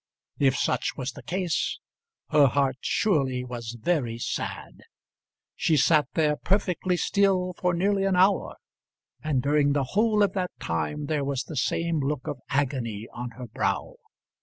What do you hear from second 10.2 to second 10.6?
of that